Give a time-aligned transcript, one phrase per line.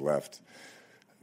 [0.00, 0.40] left,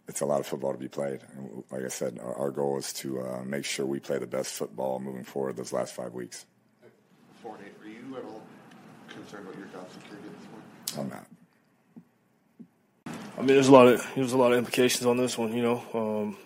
[0.08, 1.20] it's a lot of football to be played.
[1.36, 4.28] And like I said, our, our goal is to uh, make sure we play the
[4.28, 6.46] best football moving forward those last five weeks.
[7.42, 7.74] Four and eight.
[7.84, 8.42] Are you at all
[9.10, 10.64] concerned about your job security at this point?
[11.00, 11.28] I'm not.
[13.38, 15.54] I mean, there's a lot of there's a lot of implications on this one.
[15.54, 16.38] You know, um,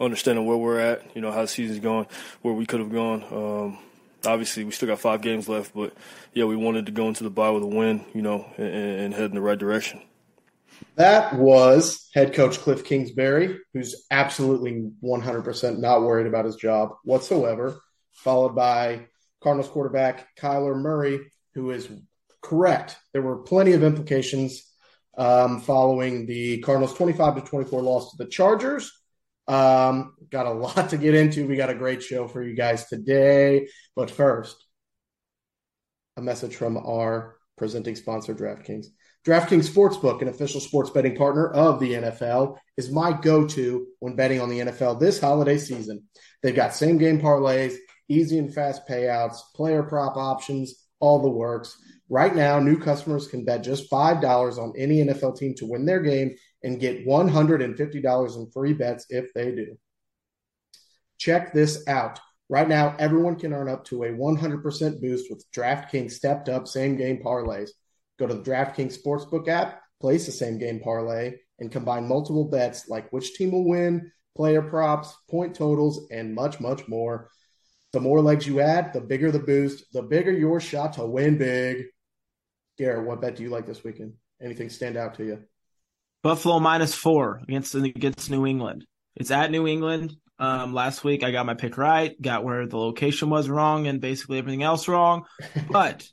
[0.00, 2.06] understanding where we're at, you know, how the season's going,
[2.42, 3.24] where we could have gone.
[3.32, 3.78] Um,
[4.24, 5.94] obviously, we still got five games left, but
[6.34, 9.14] yeah, we wanted to go into the bye with a win, you know, and, and
[9.14, 10.00] head in the right direction.
[10.96, 17.80] That was head coach Cliff Kingsbury, who's absolutely 100% not worried about his job whatsoever,
[18.12, 19.06] followed by
[19.42, 21.20] Cardinals quarterback Kyler Murray,
[21.54, 21.88] who is
[22.42, 22.96] correct.
[23.12, 24.62] There were plenty of implications
[25.16, 28.90] um, following the Cardinals' 25 to 24 loss to the Chargers.
[29.48, 31.46] Um, got a lot to get into.
[31.46, 33.68] We got a great show for you guys today.
[33.96, 34.56] But first,
[36.16, 38.86] a message from our presenting sponsor, DraftKings.
[39.24, 44.16] DraftKings Sportsbook, an official sports betting partner of the NFL, is my go to when
[44.16, 46.02] betting on the NFL this holiday season.
[46.42, 47.76] They've got same game parlays,
[48.08, 51.76] easy and fast payouts, player prop options, all the works.
[52.08, 56.00] Right now, new customers can bet just $5 on any NFL team to win their
[56.00, 56.34] game
[56.64, 59.78] and get $150 in free bets if they do.
[61.18, 62.18] Check this out.
[62.48, 66.96] Right now, everyone can earn up to a 100% boost with DraftKings stepped up same
[66.96, 67.70] game parlays.
[68.22, 72.88] Go to the DraftKings Sportsbook app, place the same game parlay, and combine multiple bets
[72.88, 77.30] like which team will win, player props, point totals, and much, much more.
[77.92, 81.36] The more legs you add, the bigger the boost, the bigger your shot to win
[81.36, 81.86] big.
[82.78, 84.12] Garrett, what bet do you like this weekend?
[84.40, 85.42] Anything stand out to you?
[86.22, 88.86] Buffalo minus four against against New England.
[89.16, 90.14] It's at New England.
[90.38, 94.00] Um, last week I got my pick right, got where the location was wrong, and
[94.00, 95.24] basically everything else wrong.
[95.68, 96.06] But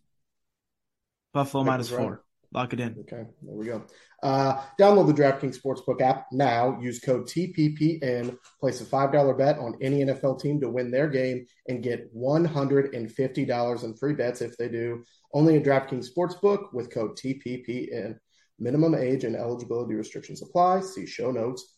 [1.33, 1.85] Buffalo right.
[1.85, 2.23] four.
[2.51, 2.95] Lock it in.
[3.01, 3.83] Okay, there we go.
[4.23, 6.79] Uh, download the DraftKings Sportsbook app now.
[6.81, 8.35] Use code TPPN.
[8.59, 13.83] Place a $5 bet on any NFL team to win their game and get $150
[13.83, 15.03] in free bets if they do.
[15.31, 18.17] Only at DraftKings Sportsbook with code TPPN.
[18.57, 20.81] Minimum age and eligibility restrictions apply.
[20.81, 21.75] See show notes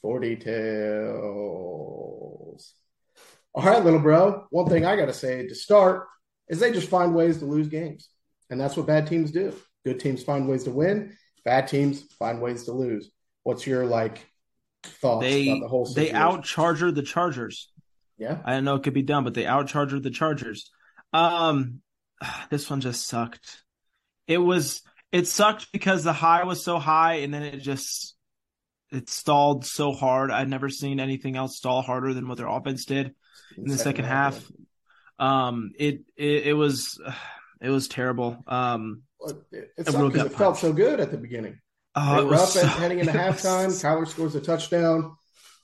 [0.00, 1.14] for details.
[3.54, 4.46] All right, little bro.
[4.50, 6.06] One thing I got to say to start
[6.48, 8.08] is they just find ways to lose games.
[8.50, 9.54] And that's what bad teams do.
[9.84, 11.16] Good teams find ways to win.
[11.44, 13.10] Bad teams find ways to lose.
[13.42, 14.26] What's your like
[14.82, 16.16] thoughts They about the whole they situation?
[16.16, 17.70] outcharger the Chargers.
[18.16, 18.38] Yeah.
[18.44, 20.70] I don't know it could be done, but they outcharged the Chargers.
[21.12, 21.80] Um,
[22.50, 23.62] this one just sucked.
[24.26, 24.82] It was
[25.12, 28.16] it sucked because the high was so high, and then it just
[28.90, 30.30] it stalled so hard.
[30.30, 33.14] I'd never seen anything else stall harder than what their offense did
[33.56, 34.42] in the second half.
[35.18, 37.00] Um, it it, it was
[37.64, 38.42] it was terrible.
[38.46, 39.02] Um,
[39.52, 41.58] It, it sucked real 'cause gut it felt so good at the beginning.
[41.96, 43.70] oh, they were up so- at, heading into was halftime.
[43.70, 45.16] so- Kyler scores a touchdown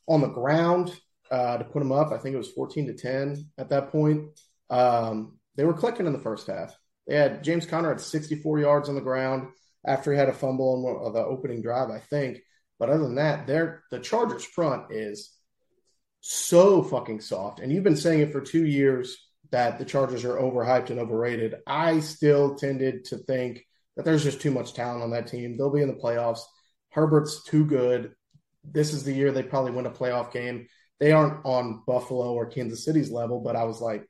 [0.09, 0.99] on the ground
[1.31, 2.11] uh, to put them up.
[2.13, 4.29] I think it was 14 to 10 at that point.
[4.71, 6.75] Um, they were clicking in the first half.
[7.07, 9.49] They had James Conner at 64 yards on the ground
[9.87, 12.39] after he had a fumble on one the opening drive, I think.
[12.79, 15.31] But other than that, they're, the Chargers front is
[16.21, 17.61] so fucking soft.
[17.61, 19.17] And you've been saying it for two years
[19.51, 21.57] that the Chargers are overhyped and overrated.
[21.67, 23.65] I still tended to think
[23.97, 25.57] that there's just too much talent on that team.
[25.57, 26.41] They'll be in the playoffs.
[26.91, 28.13] Herbert's too good.
[28.65, 30.67] This is the year they probably win a playoff game.
[30.99, 34.07] They aren't on Buffalo or Kansas City's level, but I was like,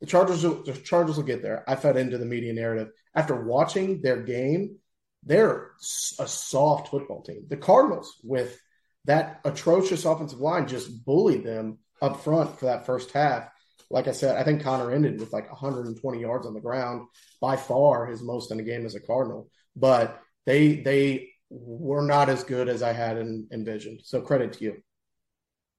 [0.00, 1.64] the Chargers, the Chargers will get there.
[1.66, 4.76] I fed into the media narrative after watching their game.
[5.22, 5.70] They're
[6.18, 7.46] a soft football team.
[7.48, 8.60] The Cardinals, with
[9.06, 13.48] that atrocious offensive line, just bullied them up front for that first half.
[13.90, 17.06] Like I said, I think Conner ended with like 120 yards on the ground,
[17.40, 19.48] by far his most in a game as a Cardinal.
[19.76, 24.00] But they they were not as good as I had en- envisioned.
[24.04, 24.74] So credit to you.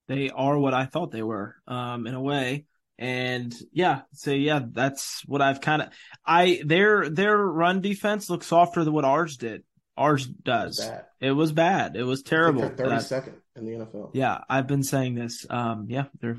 [0.07, 2.65] they are what I thought they were, um, in a way.
[2.97, 5.89] And yeah, so yeah, that's what I've kind of
[6.25, 9.63] I their their run defense looks softer than what ours did.
[9.97, 10.79] Ours does.
[10.79, 11.05] Bad.
[11.19, 11.95] It was bad.
[11.97, 12.63] It was terrible.
[12.63, 14.11] I- 32nd in the NFL.
[14.13, 15.45] yeah, I've been saying this.
[15.49, 16.37] Um, yeah, they're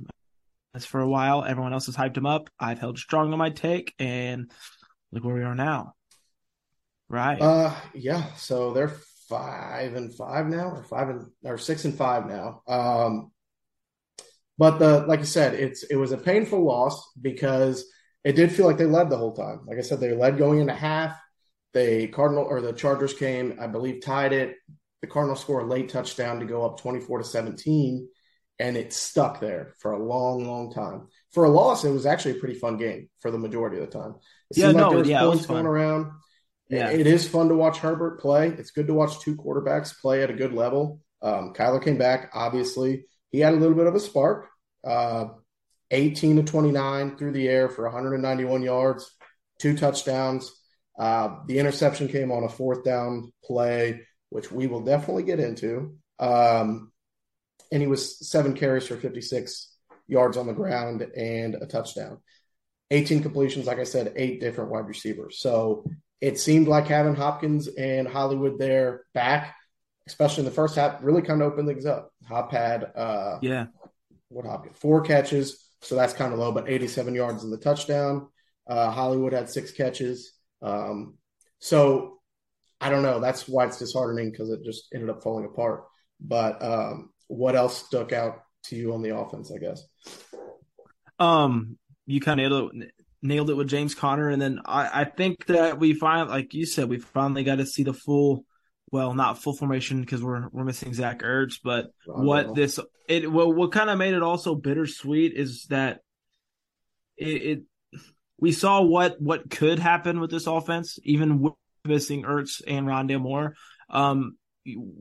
[0.76, 1.42] that's for a while.
[1.42, 2.50] Everyone else has hyped them up.
[2.60, 4.50] I've held strong on my take, and
[5.10, 5.94] look where we are now.
[7.08, 7.40] Right.
[7.40, 8.34] Uh, yeah.
[8.34, 8.92] So they're
[9.26, 12.60] five and five now, or five and or six and five now.
[12.68, 13.32] Um,
[14.58, 17.86] but the like I said, it's it was a painful loss because
[18.22, 19.60] it did feel like they led the whole time.
[19.66, 21.18] Like I said, they led going into half.
[21.72, 24.56] They Cardinal or the Chargers came, I believe, tied it.
[25.00, 28.10] The Cardinals score a late touchdown to go up twenty four to seventeen,
[28.58, 31.08] and it stuck there for a long, long time.
[31.32, 33.98] For a loss, it was actually a pretty fun game for the majority of the
[33.98, 34.14] time.
[34.50, 35.66] It Yeah, seemed like no, there was yeah, it was points going fun.
[35.66, 36.12] around.
[36.68, 36.90] Yeah.
[36.90, 38.48] It is fun to watch Herbert play.
[38.48, 41.00] It's good to watch two quarterbacks play at a good level.
[41.22, 42.30] Um, Kyler came back.
[42.34, 44.48] Obviously, he had a little bit of a spark.
[44.84, 45.26] Uh,
[45.90, 49.10] 18 to 29 through the air for 191 yards,
[49.60, 50.50] two touchdowns.
[50.98, 54.00] Uh, the interception came on a fourth down play,
[54.30, 55.96] which we will definitely get into.
[56.18, 56.90] Um,
[57.72, 59.72] and he was seven carries for 56
[60.08, 62.18] yards on the ground and a touchdown.
[62.90, 65.40] 18 completions, like I said, eight different wide receivers.
[65.40, 65.84] So
[66.20, 69.56] it seemed like having Hopkins and Hollywood there back,
[70.06, 72.10] especially in the first half, really kind of opened things up.
[72.28, 73.66] Hop had uh, Yeah.
[74.28, 78.28] what Hopkins four catches, so that's kind of low, but 87 yards in the touchdown.
[78.68, 80.32] Uh, Hollywood had six catches.
[80.62, 81.18] Um,
[81.58, 82.20] so
[82.80, 83.20] I don't know.
[83.20, 85.84] That's why it's disheartening because it just ended up falling apart.
[86.20, 89.52] But um, what else stuck out to you on the offense?
[89.52, 89.82] I guess.
[91.18, 92.72] Um, you kind of
[93.22, 96.66] nailed it, with James Conner, and then I, I think that we find, like you
[96.66, 98.44] said, we finally got to see the full,
[98.90, 102.78] well, not full formation because we're we're missing Zach Ertz, but what this
[103.08, 106.00] it what what kind of made it also bittersweet is that
[107.16, 107.62] it, it
[108.38, 113.20] we saw what what could happen with this offense, even with missing Ertz and Rondale
[113.20, 113.54] Moore.
[113.88, 114.36] Um,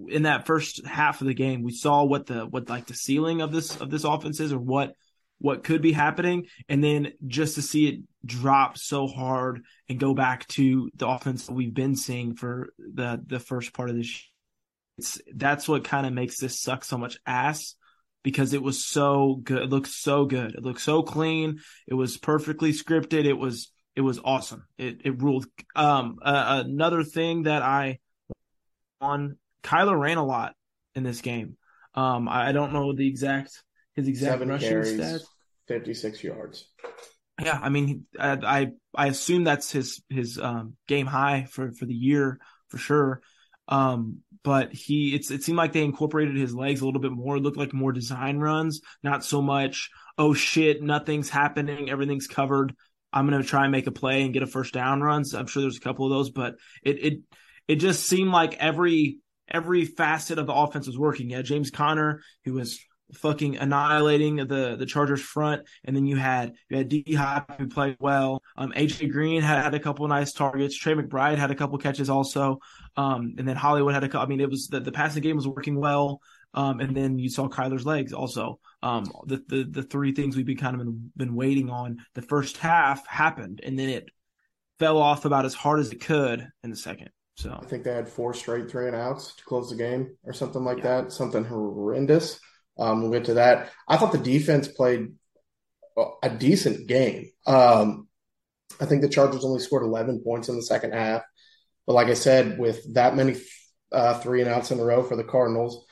[0.08, 3.42] in that first half of the game, we saw what the what like the ceiling
[3.42, 4.94] of this of this offense is, or what
[5.40, 10.14] what could be happening, and then just to see it drop so hard and go
[10.14, 14.24] back to the offense that we've been seeing for the the first part of this.
[14.98, 17.76] It's that's what kind of makes this suck so much ass
[18.24, 19.64] because it was so good.
[19.64, 20.56] It looked so good.
[20.56, 21.60] It looked so clean.
[21.88, 23.26] It was perfectly scripted.
[23.26, 24.66] It was it was awesome.
[24.78, 25.46] It it ruled.
[25.76, 28.00] Um, uh, another thing that I
[29.00, 30.54] on Kyler ran a lot
[30.94, 31.58] in this game.
[31.94, 33.64] Um, I, I don't know the exact
[33.96, 35.22] his exact Seven rushing carries, stats.
[35.68, 36.66] 56 yards.
[37.42, 41.86] Yeah, I mean, I I, I assume that's his his um, game high for for
[41.86, 42.40] the year
[42.70, 43.22] for sure.
[43.68, 47.38] Um, but he it's it seemed like they incorporated his legs a little bit more.
[47.38, 49.90] It looked like more design runs, not so much.
[50.18, 52.76] Oh shit, nothing's happening, everything's covered.
[53.12, 55.34] I'm gonna try and make a play and get a first down runs.
[55.34, 57.20] I'm sure there's a couple of those, but it it
[57.68, 59.18] it just seemed like every
[59.50, 61.30] every facet of the offense was working.
[61.30, 62.80] Yeah, James Conner, who was
[63.14, 67.68] fucking annihilating the the Chargers front, and then you had you had D Hop who
[67.68, 68.42] played well.
[68.58, 70.78] Um, AJ Green had, had a couple nice targets.
[70.78, 72.60] Trey McBride had a couple catches also.
[72.98, 74.20] Um, and then Hollywood had a.
[74.20, 76.22] I mean, it was the, the passing game was working well.
[76.54, 78.60] Um, and then you saw Kyler's legs also.
[78.82, 81.98] Um, the, the the three things we've been kind of been, been waiting on.
[82.14, 84.10] The first half happened, and then it
[84.80, 87.10] fell off about as hard as it could in the second.
[87.36, 90.34] So I think they had four straight three and outs to close the game or
[90.34, 91.12] something like that.
[91.12, 92.40] Something horrendous.
[92.78, 93.72] Um, we'll get to that.
[93.88, 95.14] I thought the defense played
[96.24, 97.30] a decent game.
[97.46, 98.08] Um,
[98.80, 101.24] I think the Chargers only scored 11 points in the second half.
[101.86, 103.36] But like I said, with that many
[103.92, 105.86] uh, three and outs in a row for the Cardinals,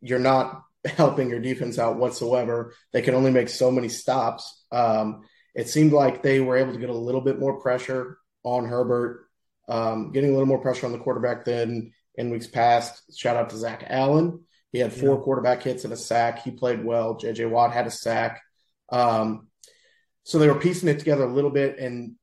[0.00, 2.74] you're not helping your defense out whatsoever.
[2.92, 4.64] They can only make so many stops.
[4.70, 5.22] Um,
[5.54, 9.28] it seemed like they were able to get a little bit more pressure on Herbert,
[9.68, 13.16] um, getting a little more pressure on the quarterback than in weeks past.
[13.16, 14.44] Shout out to Zach Allen.
[14.72, 15.22] He had four Yeah.
[15.22, 16.42] quarterback hits and a sack.
[16.42, 17.16] He played well.
[17.16, 18.40] JJ Watt had a sack.
[18.90, 19.48] Um,
[20.24, 22.16] so they were piecing it together a little bit, and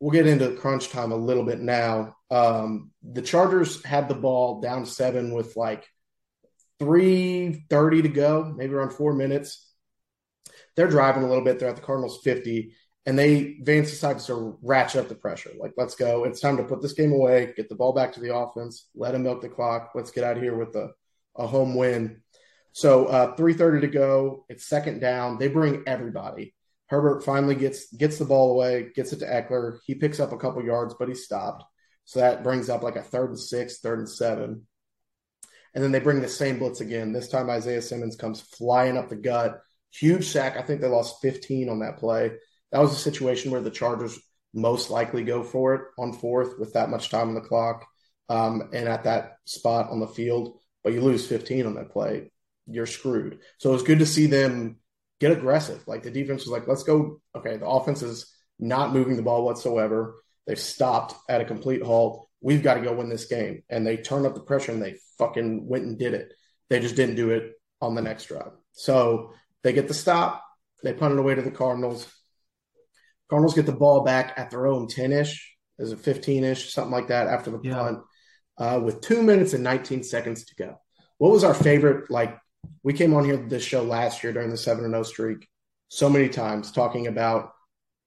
[0.00, 2.16] we'll get into crunch time a little bit now.
[2.30, 5.86] Um, the Chargers had the ball down seven with like
[6.78, 9.70] three thirty to go, maybe around four minutes.
[10.76, 11.58] They're driving a little bit.
[11.58, 12.74] They're at the Cardinals fifty,
[13.06, 15.50] and they Vance decides to ratchet up the pressure.
[15.58, 16.24] Like, let's go.
[16.24, 17.52] It's time to put this game away.
[17.56, 18.88] Get the ball back to the offense.
[18.94, 19.92] Let them milk the clock.
[19.94, 20.90] Let's get out of here with a,
[21.36, 22.22] a home win.
[22.72, 24.46] So uh, three thirty to go.
[24.48, 25.38] It's second down.
[25.38, 26.54] They bring everybody.
[26.86, 29.78] Herbert finally gets gets the ball away, gets it to Ekeler.
[29.84, 31.64] He picks up a couple yards, but he stopped.
[32.04, 34.66] So that brings up like a third and six, third and seven.
[35.74, 37.12] And then they bring the same blitz again.
[37.12, 39.60] This time Isaiah Simmons comes flying up the gut.
[39.90, 40.56] Huge sack.
[40.56, 42.32] I think they lost 15 on that play.
[42.74, 44.18] That was a situation where the Chargers
[44.52, 47.86] most likely go for it on fourth with that much time on the clock
[48.28, 50.58] um, and at that spot on the field.
[50.82, 52.32] But you lose 15 on that play,
[52.66, 53.38] you're screwed.
[53.58, 54.80] So it was good to see them
[55.20, 55.86] get aggressive.
[55.86, 57.20] Like the defense was like, let's go.
[57.36, 60.16] Okay, the offense is not moving the ball whatsoever.
[60.48, 62.28] They've stopped at a complete halt.
[62.40, 63.62] We've got to go win this game.
[63.70, 66.32] And they turned up the pressure and they fucking went and did it.
[66.70, 68.50] They just didn't do it on the next drive.
[68.72, 70.44] So they get the stop.
[70.82, 72.12] They punt it away to the Cardinals.
[73.28, 75.56] Cardinals get the ball back at their own 10 ish.
[75.78, 76.72] Is it 15 ish?
[76.72, 77.74] Something like that after the Yeah.
[77.74, 77.98] punt
[78.58, 80.76] uh, with two minutes and 19 seconds to go.
[81.18, 82.10] What was our favorite?
[82.10, 82.36] Like,
[82.82, 85.48] we came on here this show last year during the 7 0 streak
[85.88, 87.52] so many times talking about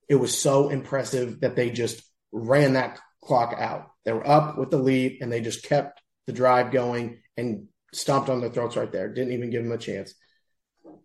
[0.09, 3.87] it was so impressive that they just ran that clock out.
[4.05, 8.29] They were up with the lead and they just kept the drive going and stomped
[8.29, 9.13] on their throats right there.
[9.13, 10.13] Didn't even give them a chance.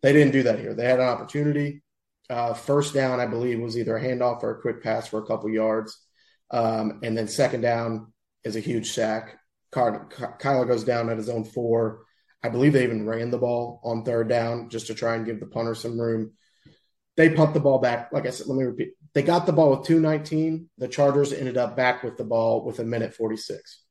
[0.02, 0.74] They didn't do that here.
[0.74, 1.82] They had an opportunity.
[2.30, 5.26] Uh, first down, I believe, was either a handoff or a quick pass for a
[5.26, 5.98] couple yards.
[6.50, 8.12] Um, and then second down
[8.44, 9.38] is a huge sack.
[9.70, 10.08] Car-
[10.40, 12.04] Kyler goes down at his own four.
[12.42, 15.40] I believe they even ran the ball on third down just to try and give
[15.40, 16.32] the punter some room.
[17.16, 18.10] They pumped the ball back.
[18.12, 18.92] Like I said, let me repeat.
[19.14, 20.70] They got the ball with 219.
[20.78, 23.82] The Chargers ended up back with the ball with a minute 46.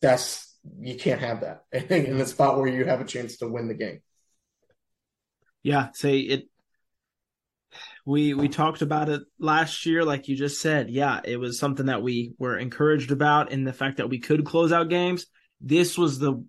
[0.00, 3.68] That's you can't have that in a spot where you have a chance to win
[3.68, 4.00] the game.
[5.62, 6.48] Yeah, say it
[8.04, 10.90] we we talked about it last year like you just said.
[10.90, 14.44] Yeah, it was something that we were encouraged about in the fact that we could
[14.44, 15.26] close out games.
[15.60, 16.44] This was the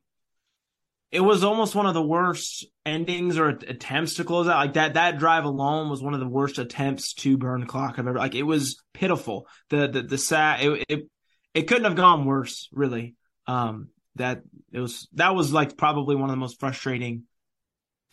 [1.13, 4.57] it was almost one of the worst endings or attempts to close out.
[4.57, 7.99] Like that, that drive alone was one of the worst attempts to burn the clock
[7.99, 8.17] I've ever.
[8.17, 9.47] Like it was pitiful.
[9.69, 11.09] The the the sad it it,
[11.53, 13.15] it couldn't have gone worse, really.
[13.45, 14.41] Um, that
[14.71, 17.25] it was that was like probably one of the most frustrating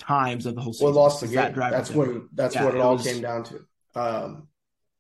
[0.01, 0.87] times of the whole season.
[0.87, 1.55] Well, lost the game.
[1.55, 3.61] That that's what that's yeah, what it, it all was, came down to.
[3.95, 4.49] Um,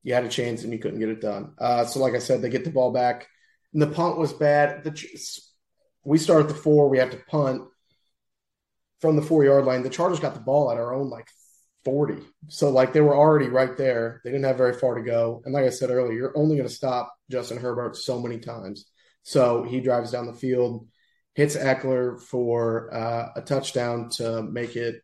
[0.02, 1.54] you had a chance and you couldn't get it done.
[1.58, 3.26] Uh, so like I said, they get the ball back.
[3.72, 4.84] And the punt was bad.
[4.84, 5.40] The
[6.04, 6.88] we start at the four.
[6.88, 7.62] We have to punt
[9.00, 9.82] from the four yard line.
[9.82, 11.28] The Chargers got the ball at our own like
[11.84, 12.18] 40.
[12.48, 14.20] So like they were already right there.
[14.24, 15.42] They didn't have very far to go.
[15.44, 18.86] And like I said earlier, you're only going to stop Justin Herbert so many times.
[19.22, 20.86] So he drives down the field,
[21.34, 25.02] hits Ekeler for uh, a touchdown to make it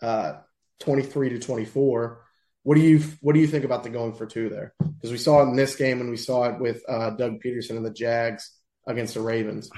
[0.00, 0.34] uh,
[0.80, 2.22] 23 to 24.
[2.64, 4.74] What do you what do you think about the going for two there?
[4.78, 7.76] Because we saw it in this game and we saw it with uh, Doug Pederson
[7.76, 8.52] and the Jags
[8.86, 9.68] against the Ravens.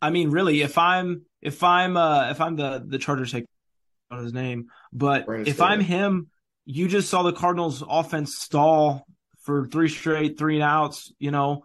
[0.00, 3.46] I mean, really, if I'm if I'm uh if I'm the the Chargers take
[4.10, 5.60] on his name, but Brandon if.
[5.60, 6.28] I'm him,
[6.64, 9.06] you just saw the Cardinals offense stall
[9.42, 11.12] for three straight three and outs.
[11.18, 11.64] You know,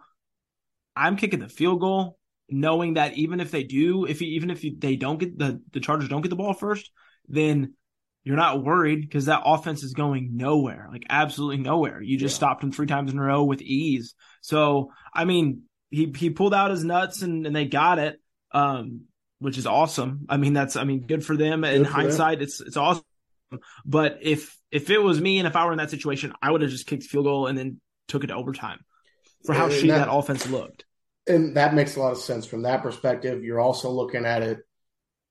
[0.94, 2.15] I'm kicking the field goal,
[2.48, 6.08] knowing that even if they do, if even if they don't get the the Chargers
[6.08, 6.90] don't get the ball first,
[7.28, 7.74] then
[8.24, 12.02] you're not worried because that offense is going nowhere, like absolutely nowhere.
[12.02, 12.38] You just yeah.
[12.38, 14.14] stopped them three times in a row with ease.
[14.40, 18.20] So, I mean, he he pulled out his nuts and, and they got it
[18.56, 19.02] um,
[19.38, 20.26] which is awesome.
[20.30, 21.60] I mean, that's I mean, good for them.
[21.60, 22.44] Good in for hindsight, them.
[22.44, 23.04] it's it's awesome.
[23.84, 26.62] But if if it was me and if I were in that situation, I would
[26.62, 28.80] have just kicked field goal and then took it to overtime
[29.44, 30.85] for how shitty that, that offense looked.
[31.28, 33.44] And that makes a lot of sense from that perspective.
[33.44, 34.60] You're also looking at it.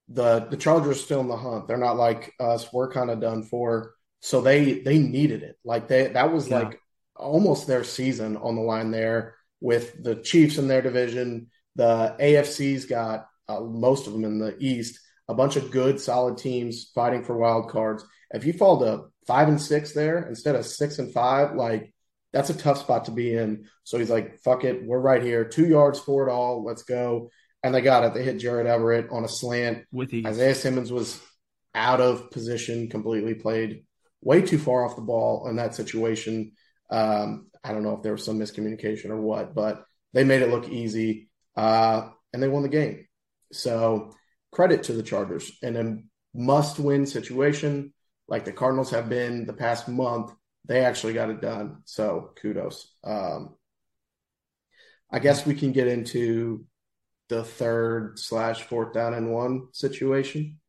[0.10, 1.68] The the Chargers still in the hunt.
[1.68, 2.72] They're not like us.
[2.72, 3.96] We're kind of done for.
[4.20, 5.58] So they they needed it.
[5.64, 6.60] Like they that was yeah.
[6.60, 6.80] like
[7.16, 12.86] almost their season on the line there with the Chiefs in their division the AFC's
[12.86, 17.24] got uh, most of them in the East, a bunch of good, solid teams fighting
[17.24, 18.06] for wild cards.
[18.32, 21.94] If you fall to five and six there instead of six and five, like
[22.36, 23.66] that's a tough spot to be in.
[23.86, 27.32] So he's like, fuck it, we're right here, two yards for it all, let's go.
[27.64, 28.14] And they got it.
[28.14, 29.86] They hit Gerald Everett on a slant.
[29.92, 30.26] With ease.
[30.26, 31.20] Isaiah Simmons was
[31.74, 33.86] out of position, completely played
[34.22, 36.52] way too far off the ball in that situation.
[36.90, 40.50] Um, I don't know if there was some miscommunication or what, but they made it
[40.50, 43.08] look easy uh, and they won the game.
[43.54, 44.14] So
[44.52, 47.94] credit to the Chargers in a must win situation
[48.28, 50.32] like the Cardinals have been the past month.
[50.66, 51.82] They actually got it done.
[51.86, 52.94] So kudos.
[53.04, 53.56] Um,
[55.12, 56.66] I guess we can get into
[57.30, 60.60] the third slash fourth down and one situation.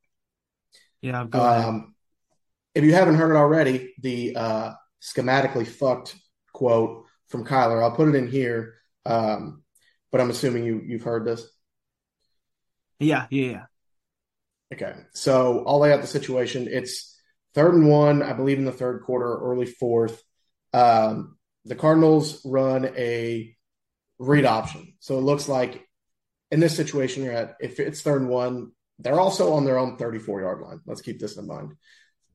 [1.00, 1.94] Yeah, um,
[2.74, 6.16] if you haven't heard it already, the uh, schematically fucked
[6.52, 8.74] quote from Kyler, I'll put it in here.
[9.04, 9.62] Um,
[10.10, 11.46] but I'm assuming you you've heard this.
[12.98, 13.64] Yeah, yeah, yeah.
[14.72, 16.66] Okay, so I'll lay out the situation.
[16.70, 17.15] It's
[17.56, 20.22] third and one, I believe, in the third quarter, early fourth.
[20.72, 23.56] Um, the Cardinals run a
[24.18, 25.84] read option, so it looks like
[26.52, 27.56] in this situation you're at.
[27.58, 30.80] If it's third and one, they're also on their own 34 yard line.
[30.86, 31.72] Let's keep this in mind.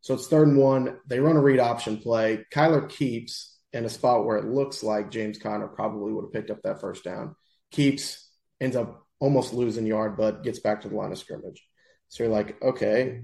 [0.01, 0.97] So it's third and one.
[1.07, 2.43] They run a read option play.
[2.53, 6.49] Kyler keeps in a spot where it looks like James Conner probably would have picked
[6.49, 7.35] up that first down
[7.71, 11.63] keeps ends up almost losing yard, but gets back to the line of scrimmage.
[12.09, 13.21] So you're like, okay,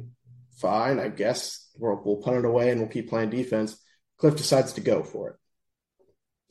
[0.57, 3.77] fine, I guess we'll, we'll punt it away and we'll keep playing defense.
[4.17, 5.35] Cliff decides to go for it.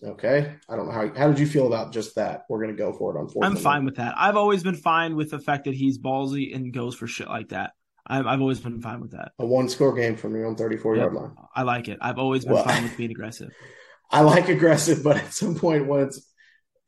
[0.04, 1.08] Okay, I don't know how.
[1.14, 2.42] How did you feel about just that?
[2.50, 3.46] We're going to go for it on fourth.
[3.46, 4.14] I'm fine with that.
[4.16, 7.48] I've always been fine with the fact that he's ballsy and goes for shit like
[7.48, 7.72] that.
[8.06, 9.32] I've, I've always been fine with that.
[9.38, 11.02] A one score game from your own 34 yep.
[11.02, 11.34] yard line.
[11.54, 11.98] I like it.
[12.02, 13.52] I've always been well, fine with being aggressive.
[14.10, 16.32] I like aggressive, but at some point when it's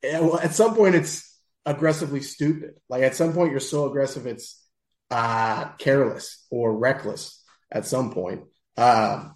[0.04, 2.74] at some point it's aggressively stupid.
[2.88, 4.62] Like at some point you're so aggressive it's
[5.10, 8.42] uh careless or reckless at some point.
[8.76, 9.34] Um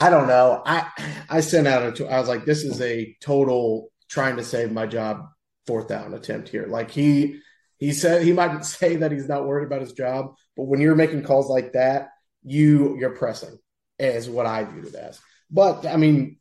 [0.00, 0.62] I don't know.
[0.64, 0.86] I
[1.28, 4.70] I sent out a t- I was like, this is a total trying to save
[4.72, 5.26] my job
[5.66, 6.66] fourth down attempt here.
[6.66, 7.40] Like he
[7.78, 10.94] he said he might say that he's not worried about his job, but when you're
[10.94, 12.10] making calls like that,
[12.44, 13.58] you you're pressing
[13.98, 15.20] is what I viewed it as.
[15.50, 16.38] But I mean,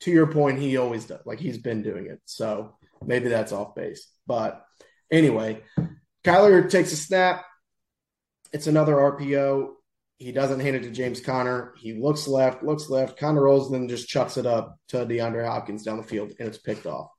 [0.00, 1.24] to your point, he always does.
[1.26, 2.20] Like he's been doing it.
[2.24, 4.08] So maybe that's off base.
[4.26, 4.64] But
[5.10, 5.62] anyway,
[6.26, 7.44] Kyler takes a snap.
[8.52, 9.68] It's another RPO.
[10.18, 11.74] He doesn't hand it to James Conner.
[11.78, 15.06] He looks left, looks left, kind of rolls, and then just chucks it up to
[15.06, 17.10] DeAndre Hopkins down the field, and it's picked off.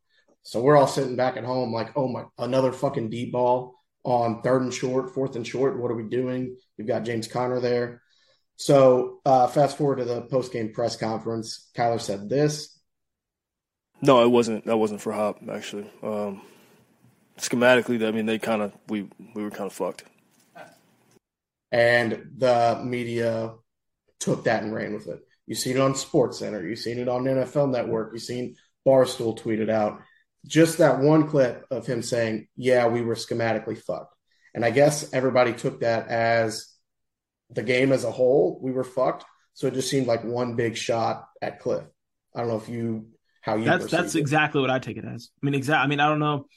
[0.41, 4.41] So we're all sitting back at home like, oh my, another fucking deep ball on
[4.41, 5.79] third and short, fourth and short.
[5.79, 6.57] What are we doing?
[6.77, 8.01] We've got James Conner there.
[8.57, 11.69] So uh, fast forward to the post game press conference.
[11.75, 12.77] Kyler said this.
[14.01, 14.65] No, it wasn't.
[14.65, 15.89] That wasn't for Hop actually.
[16.01, 16.41] Um,
[17.37, 20.03] schematically, I mean, they kind of we we were kind of fucked.
[21.71, 23.53] And the media
[24.19, 25.19] took that and ran with it.
[25.45, 26.65] You've seen it on Sports Center.
[26.65, 28.11] You've seen it on NFL Network.
[28.13, 30.01] You've seen Barstool tweeted out.
[30.45, 34.15] Just that one clip of him saying, "Yeah, we were schematically fucked,"
[34.53, 36.67] and I guess everybody took that as
[37.49, 38.59] the game as a whole.
[38.61, 39.25] We were fucked.
[39.53, 41.83] So it just seemed like one big shot at Cliff.
[42.35, 43.07] I don't know if you
[43.41, 43.65] how you.
[43.65, 44.19] That's that's it.
[44.19, 45.29] exactly what I take it as.
[45.41, 45.83] I mean, exactly.
[45.83, 46.47] I mean, I don't know.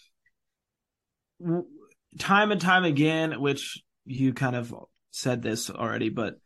[2.19, 4.75] Time and time again, which you kind of
[5.11, 6.37] said this already, but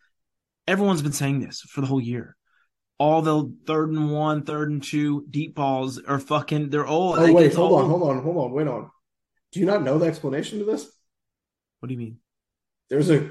[0.67, 2.37] everyone's been saying this for the whole year.
[2.99, 6.71] All the third and one, third and two deep balls are fucking.
[6.71, 7.19] They're old.
[7.19, 7.83] Oh wait, hold old.
[7.83, 8.91] on, hold on, hold on, wait on.
[9.53, 10.91] Do you not know the explanation to this?
[11.81, 12.19] What do you mean?
[12.91, 13.31] There's a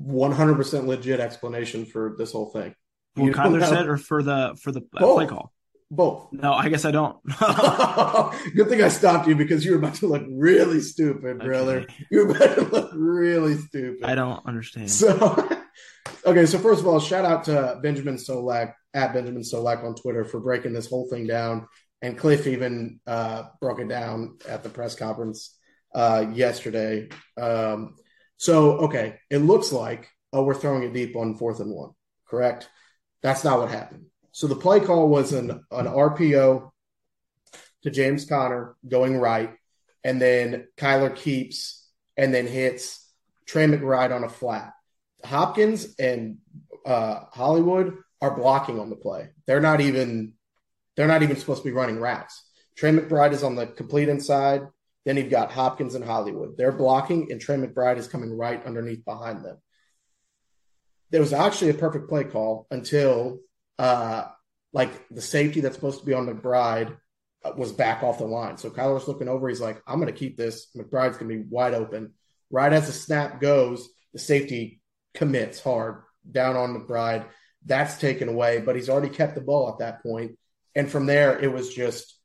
[0.00, 2.74] 100% legit explanation for this whole thing.
[3.16, 5.52] Well, Kyler said, or for the for the uh, play call.
[5.94, 6.28] Both.
[6.32, 7.16] No, I guess I don't.
[8.54, 11.80] Good thing I stopped you because you were about to look really stupid, brother.
[11.80, 11.94] Okay.
[12.10, 14.04] You were about to look really stupid.
[14.04, 14.90] I don't understand.
[14.90, 15.48] So,
[16.26, 16.46] okay.
[16.46, 20.40] So first of all, shout out to Benjamin Solak at Benjamin Solak on Twitter for
[20.40, 21.66] breaking this whole thing down,
[22.02, 25.56] and Cliff even uh, broke it down at the press conference
[25.94, 27.08] uh, yesterday.
[27.40, 27.94] Um,
[28.36, 31.90] so, okay, it looks like, oh, we're throwing it deep on fourth and one,
[32.28, 32.68] correct?
[33.22, 34.06] That's not what happened.
[34.34, 36.68] So the play call was an, an RPO
[37.84, 39.54] to James Conner going right,
[40.02, 43.08] and then Kyler keeps and then hits
[43.46, 44.72] Trey McBride on a flat.
[45.24, 46.38] Hopkins and
[46.84, 49.28] uh, Hollywood are blocking on the play.
[49.46, 50.32] They're not even
[50.96, 52.42] they're not even supposed to be running routes.
[52.76, 54.62] Trey McBride is on the complete inside.
[55.04, 56.56] Then you've got Hopkins and Hollywood.
[56.56, 59.58] They're blocking, and Trey McBride is coming right underneath behind them.
[61.10, 63.38] There was actually a perfect play call until,
[63.78, 64.24] uh,
[64.72, 66.96] like the safety that's supposed to be on McBride
[67.44, 68.56] uh, was back off the line.
[68.56, 69.48] So Kyler was looking over.
[69.48, 70.68] He's like, "I'm going to keep this.
[70.76, 72.12] McBride's going to be wide open."
[72.50, 74.80] Right as the snap goes, the safety
[75.14, 77.24] commits hard down on McBride.
[77.64, 80.38] That's taken away, but he's already kept the ball at that point.
[80.74, 82.18] And from there, it was just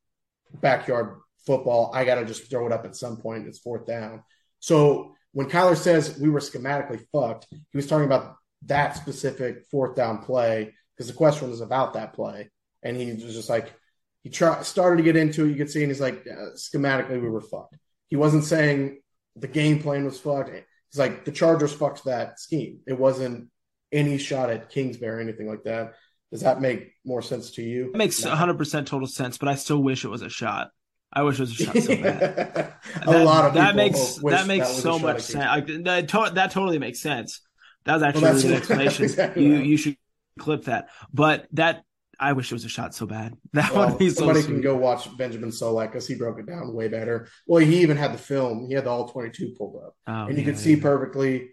[0.53, 1.91] backyard football.
[1.93, 3.47] I got to just throw it up at some point.
[3.47, 4.23] It's fourth down.
[4.59, 8.35] So when Kyler says we were schematically fucked, he was talking about
[8.65, 12.49] that specific fourth down play because the question was about that play.
[12.83, 13.73] And he was just like,
[14.21, 15.51] he tried, started to get into it.
[15.51, 17.77] You could see, and he's like, yeah, schematically, we were fucked.
[18.09, 18.99] He wasn't saying
[19.38, 20.49] the game plan was fucked.
[20.49, 22.79] He's like, the Chargers fucked that scheme.
[22.85, 23.49] It wasn't
[23.93, 25.93] any shot at Kingsbury or anything like that.
[26.31, 27.91] Does that make more sense to you?
[27.93, 28.35] It makes no.
[28.35, 30.71] 100% total sense, but I still wish it was a shot.
[31.13, 32.73] I wish it was a shot so bad.
[33.01, 35.43] a that, lot of that makes that makes that so much sense.
[35.43, 37.39] I, that, that totally makes sense.
[37.85, 39.03] That was actually well, a really explanation.
[39.05, 39.65] Exactly you right.
[39.65, 39.97] you should
[40.39, 40.89] clip that.
[41.13, 41.84] But that
[42.19, 43.36] I wish it was a shot so bad.
[43.54, 44.54] That well, be so somebody sweet.
[44.54, 47.28] can go watch Benjamin Solak because he broke it down way better.
[47.47, 48.67] Well, he even had the film.
[48.67, 50.82] He had the all twenty two pulled up, oh, and you yeah, could see yeah.
[50.82, 51.49] perfectly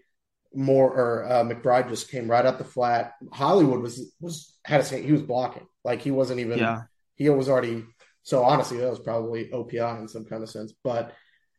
[0.53, 0.91] more.
[0.91, 3.13] Or uh, McBride just came right up the flat.
[3.31, 6.59] Hollywood was was had a he was blocking like he wasn't even.
[6.59, 6.83] Yeah.
[7.15, 7.83] He was already
[8.27, 10.73] so honestly, that was probably OPI in some kind of sense.
[10.83, 11.13] But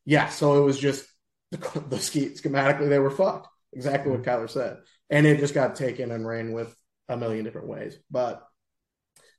[0.04, 1.06] yeah, so it was just
[1.50, 3.48] the, the schematically they were fucked.
[3.72, 4.76] Exactly what Kyler said,
[5.08, 6.74] and it just got taken and ran with
[7.08, 7.98] a million different ways.
[8.10, 8.46] But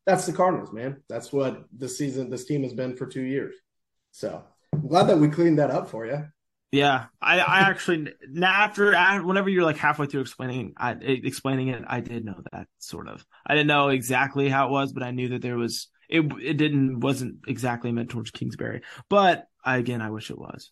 [0.05, 1.03] that's the Cardinals, man.
[1.07, 3.55] That's what this season, this team has been for two years.
[4.11, 6.25] So I'm glad that we cleaned that up for you.
[6.71, 11.99] Yeah, I, I actually after whenever you're like halfway through explaining I, explaining it, I
[11.99, 13.25] did know that sort of.
[13.45, 16.57] I didn't know exactly how it was, but I knew that there was it it
[16.57, 18.81] didn't wasn't exactly meant towards Kingsbury.
[19.09, 20.71] But I, again, I wish it was.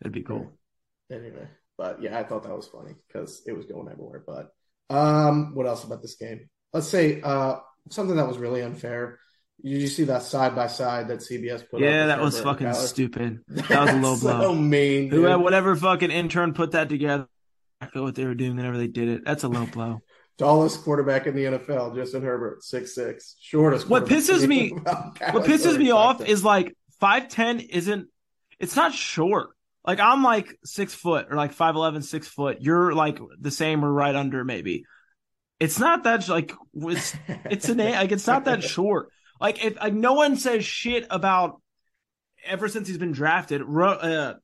[0.00, 0.50] That'd be cool.
[1.10, 4.24] Anyway, but yeah, I thought that was funny because it was going everywhere.
[4.26, 4.50] But
[4.90, 6.48] um, what else about this game?
[6.72, 7.56] Let's say uh,
[7.90, 9.18] something that was really unfair.
[9.62, 11.80] Did you see that side by side that CBS put?
[11.80, 13.40] Yeah, that was fucking stupid.
[13.48, 14.42] That was a low blow.
[14.42, 15.10] so mean.
[15.10, 17.26] Who whatever fucking intern put that together?
[17.80, 19.24] I know what they were doing whenever they did it.
[19.24, 20.00] That's a low blow.
[20.38, 23.34] Tallest quarterback in the NFL, Justin Herbert, six six.
[23.40, 23.88] Shortest.
[23.88, 28.06] What pisses me, what pisses me off is like five ten isn't.
[28.60, 29.50] It's not short.
[29.88, 32.58] Like I'm like six foot or like 5'11", six foot.
[32.60, 34.84] You're like the same or right under maybe.
[35.58, 39.08] It's not that like it's it's an like it's not that short.
[39.40, 41.62] Like if like no one says shit about
[42.44, 43.62] ever since he's been drafted.
[43.62, 44.34] Uh,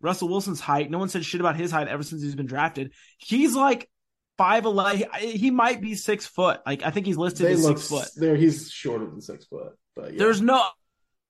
[0.00, 0.90] Russell Wilson's height.
[0.90, 2.92] No one said shit about his height ever since he's been drafted.
[3.18, 3.88] He's like
[4.36, 5.06] five eleven.
[5.20, 6.60] He might be six foot.
[6.66, 8.08] Like I think he's listed they as look, six foot.
[8.16, 9.74] There, he's shorter than six foot.
[9.94, 10.18] But yeah.
[10.18, 10.66] there's no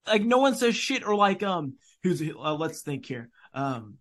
[0.07, 3.99] like no one says shit or like um who's uh, let's think here um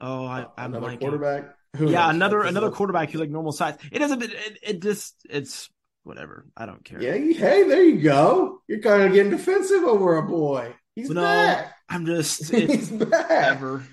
[0.00, 1.54] oh I, I'm another quarterback.
[1.76, 2.14] Who yeah, knows?
[2.14, 3.76] another another quarterback who's like normal size.
[3.90, 4.22] It doesn't.
[4.22, 5.68] It, it just it's
[6.04, 6.46] whatever.
[6.56, 7.02] I don't care.
[7.02, 7.14] Yeah.
[7.14, 8.62] Hey, there you go.
[8.68, 10.74] You're kind of getting defensive over a boy.
[10.94, 11.74] He's no, back.
[11.88, 13.30] I'm just he's back.
[13.30, 13.84] Ever.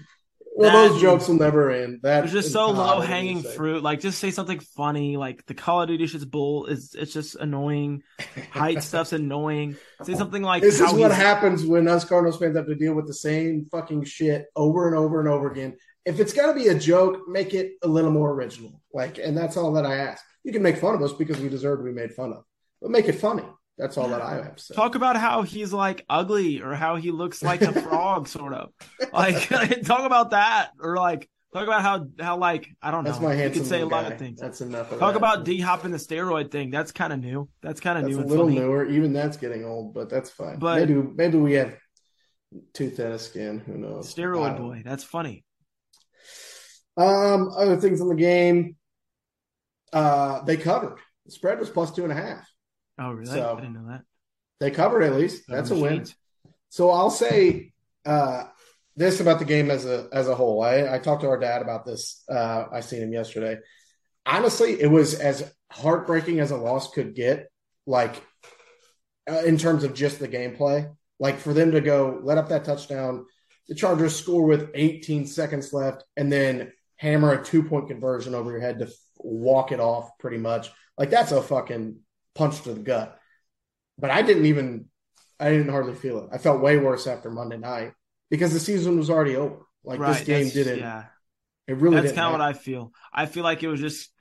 [0.54, 2.00] Well, that, those jokes will never end.
[2.04, 3.82] That was just so low hanging fruit.
[3.84, 5.16] Like, just say something funny.
[5.16, 6.66] Like the Call of Duty shit's bull.
[6.66, 8.04] Is it's just annoying.
[8.52, 9.78] Height stuff's annoying.
[10.04, 13.08] Say something like this is what happens when us Cardinals fans have to deal with
[13.08, 15.78] the same fucking shit over and over and over again.
[16.06, 18.82] If it's got to be a joke, make it a little more original.
[18.94, 20.24] Like, and that's all that I ask.
[20.44, 22.44] You can make fun of us because we deserve to be made fun of,
[22.82, 23.46] but make it funny.
[23.78, 24.76] That's all that I have to say.
[24.76, 28.70] Talk about how he's like ugly or how he looks like a frog, sort of.
[29.12, 29.50] Like
[29.86, 33.12] talk about that or like talk about how how like I don't know.
[33.12, 33.56] That's my handsome.
[33.56, 34.40] You could say a lot of things.
[34.40, 34.90] That's enough.
[34.90, 35.16] talk that.
[35.16, 36.70] about D Hop and the steroid thing.
[36.70, 37.50] That's kind of new.
[37.62, 38.20] That's kind of new.
[38.20, 38.60] a little funny.
[38.60, 38.86] newer.
[38.86, 40.60] Even that's getting old, but that's fine.
[40.60, 41.76] But maybe maybe we have
[42.74, 43.60] too thin a skin.
[43.60, 44.14] Who knows?
[44.14, 44.82] Steroid boy.
[44.86, 45.44] That's funny.
[46.98, 48.76] Um, other things in the game.
[49.94, 50.98] Uh, they covered.
[51.26, 52.51] The spread was plus two and a half.
[53.02, 53.32] Oh, really?
[53.32, 54.04] So I didn't know that.
[54.60, 55.44] They covered at least.
[55.48, 56.06] That's a win.
[56.70, 57.74] So I'll say
[58.06, 58.44] uh,
[58.96, 60.62] this about the game as a as a whole.
[60.62, 62.24] I, I talked to our dad about this.
[62.30, 63.60] Uh, I seen him yesterday.
[64.26, 67.48] Honestly, it was as heartbreaking as a loss could get.
[67.88, 68.22] Like
[69.28, 72.66] uh, in terms of just the gameplay, like for them to go let up that
[72.66, 73.26] touchdown,
[73.68, 78.52] the Chargers score with 18 seconds left, and then hammer a two point conversion over
[78.52, 80.70] your head to walk it off pretty much.
[81.00, 81.98] Like that's a fucking
[82.36, 83.18] punch to the gut.
[83.98, 84.86] But I didn't even,
[85.40, 86.30] I didn't hardly feel it.
[86.32, 87.94] I felt way worse after Monday night
[88.30, 89.58] because the season was already over.
[89.84, 90.80] Like right, this game didn't.
[90.80, 91.06] Yeah,
[91.68, 92.00] it really.
[92.00, 92.94] That's kind of what I feel.
[93.14, 94.12] I feel like it was just.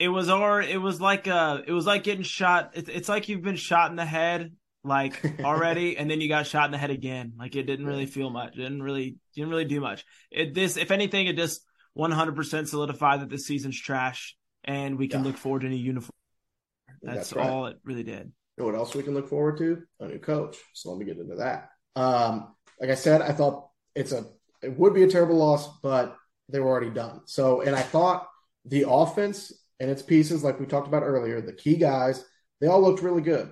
[0.00, 2.72] It was or it was like uh it was like getting shot.
[2.74, 6.48] It's, it's like you've been shot in the head like already, and then you got
[6.48, 7.34] shot in the head again.
[7.38, 8.54] Like it didn't really feel much.
[8.54, 10.04] It didn't really didn't really do much.
[10.32, 11.64] It this if anything, it just
[11.96, 15.26] 100% solidified that this season's trash, and we can yeah.
[15.26, 16.10] look forward to a new uniform
[17.04, 17.50] that's, That's right.
[17.50, 18.32] all it really did.
[18.56, 19.82] You know what else we can look forward to?
[20.00, 20.56] A new coach.
[20.74, 21.70] So let me get into that.
[21.96, 24.26] Um, like I said, I thought it's a
[24.62, 26.16] it would be a terrible loss, but
[26.48, 27.20] they were already done.
[27.26, 28.26] So, and I thought
[28.64, 32.24] the offense and its pieces, like we talked about earlier, the key guys,
[32.60, 33.50] they all looked really good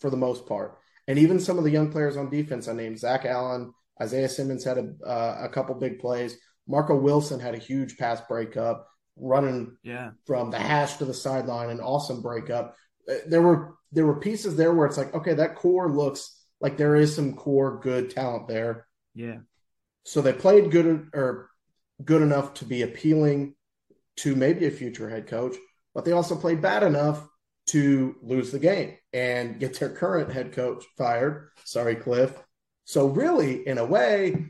[0.00, 0.78] for the most part.
[1.06, 4.64] And even some of the young players on defense, I named Zach Allen, Isaiah Simmons
[4.64, 6.36] had a, uh, a couple big plays.
[6.66, 10.10] Marco Wilson had a huge pass breakup, running yeah.
[10.26, 12.74] from the hash to the sideline, an awesome breakup
[13.08, 16.76] Uh, there were there were pieces there where it's like, okay, that core looks like
[16.76, 18.86] there is some core good talent there.
[19.14, 19.38] Yeah.
[20.04, 21.48] So they played good or
[22.04, 23.54] good enough to be appealing
[24.16, 25.56] to maybe a future head coach,
[25.94, 27.26] but they also played bad enough
[27.66, 31.50] to lose the game and get their current head coach fired.
[31.64, 32.36] Sorry, Cliff.
[32.84, 34.46] So really, in a way,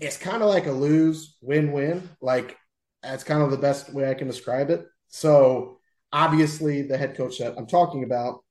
[0.00, 2.08] it's kind of like a lose win win.
[2.20, 2.56] Like
[3.02, 4.86] that's kind of the best way I can describe it.
[5.08, 5.80] So
[6.12, 8.44] obviously the head coach that I'm talking about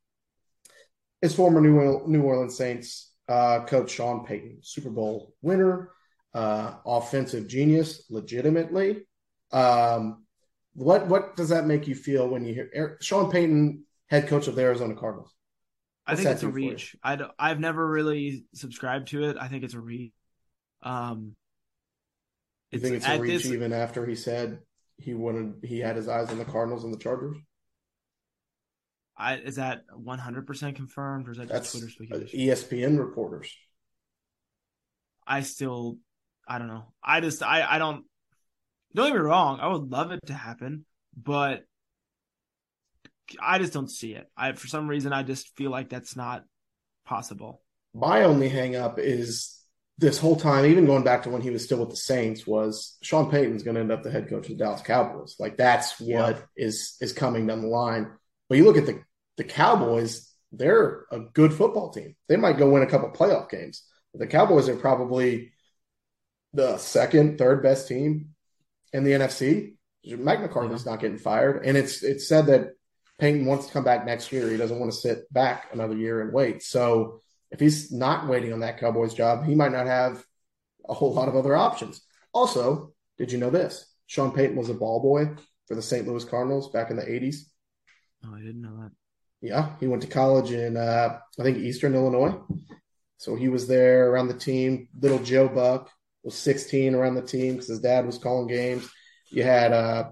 [1.21, 5.91] is former New, New Orleans Saints uh, coach Sean Payton, Super Bowl winner,
[6.33, 9.05] uh, offensive genius, legitimately.
[9.51, 10.25] Um,
[10.73, 14.55] what what does that make you feel when you hear Sean Payton, head coach of
[14.55, 15.33] the Arizona Cardinals?
[16.05, 16.95] What's I think it's a reach.
[17.03, 19.37] I I've never really subscribed to it.
[19.39, 20.13] I think it's a reach.
[20.81, 21.35] Um,
[22.71, 24.59] you think it's a reach this, even after he said
[24.97, 27.37] he wanted he had his eyes on the Cardinals and the Chargers?
[29.21, 32.39] I, is that 100% confirmed or is that That's Twitter speculation?
[32.39, 33.53] Uh, ESPN reporters.
[35.27, 35.97] I still,
[36.47, 36.91] I don't know.
[37.03, 38.05] I just, I, I don't,
[38.95, 39.59] don't get me wrong.
[39.61, 41.63] I would love it to happen, but
[43.39, 44.27] I just don't see it.
[44.35, 46.43] I, for some reason, I just feel like that's not
[47.05, 47.61] possible.
[47.93, 49.61] My only hangup is
[49.97, 52.97] this whole time, even going back to when he was still with the Saints, was
[53.03, 55.35] Sean Payton's going to end up the head coach of the Dallas Cowboys.
[55.39, 56.41] Like that's what yeah.
[56.57, 58.11] is is coming down the line.
[58.49, 59.03] But you look at the
[59.41, 62.15] the Cowboys, they're a good football team.
[62.29, 63.81] They might go win a couple playoff games.
[64.13, 65.53] The Cowboys are probably
[66.53, 68.35] the second, third best team
[68.93, 69.73] in the NFC.
[70.05, 70.89] Mike McCarthy's mm-hmm.
[70.91, 72.73] not getting fired, and it's it's said that
[73.17, 74.47] Payton wants to come back next year.
[74.47, 76.61] He doesn't want to sit back another year and wait.
[76.61, 80.23] So if he's not waiting on that Cowboys job, he might not have
[80.87, 82.03] a whole lot of other options.
[82.31, 83.91] Also, did you know this?
[84.05, 85.31] Sean Payton was a ball boy
[85.67, 86.07] for the St.
[86.07, 87.37] Louis Cardinals back in the 80s.
[88.23, 88.91] Oh, I didn't know that.
[89.41, 92.39] Yeah, he went to college in uh, I think Eastern Illinois.
[93.17, 94.87] So he was there around the team.
[94.99, 95.89] Little Joe Buck
[96.23, 98.89] was 16 around the team because his dad was calling games.
[99.29, 100.09] You had uh,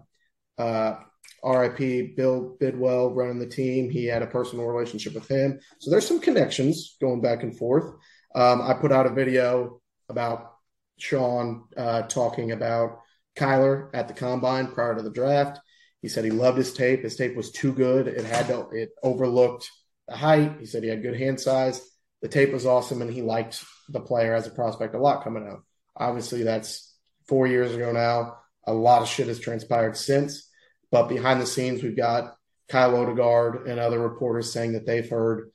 [0.58, 0.96] uh,
[1.44, 3.89] RIP Bill Bidwell running the team.
[3.89, 5.60] He had a personal relationship with him.
[5.80, 7.94] So there's some connections going back and forth.
[8.36, 10.54] Um, I put out a video about
[10.98, 13.00] Sean uh, talking about
[13.36, 15.60] Kyler at the combine prior to the draft.
[16.01, 17.03] He said he loved his tape.
[17.03, 18.07] His tape was too good.
[18.07, 19.69] It had to, it overlooked
[20.07, 20.57] the height.
[20.59, 21.81] He said he had good hand size.
[22.21, 25.47] The tape was awesome, and he liked the player as a prospect a lot coming
[25.47, 25.63] out.
[25.95, 26.93] Obviously, that's
[27.27, 28.38] four years ago now.
[28.65, 30.49] A lot of shit has transpired since.
[30.91, 32.35] But behind the scenes, we've got
[32.67, 35.51] Kyle Odegard and other reporters saying that they've heard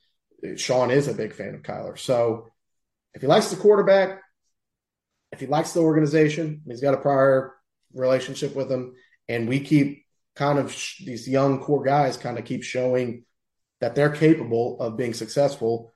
[0.57, 1.97] Sean is a big fan of Kyler.
[1.97, 2.49] So
[3.13, 4.21] if he likes the quarterback,
[5.31, 7.53] if he likes the organization, he's got a prior
[7.93, 8.95] relationship with them,
[9.27, 10.04] and we keep
[10.35, 13.23] kind of sh- these young core guys kind of keep showing
[13.81, 15.93] that they're capable of being successful.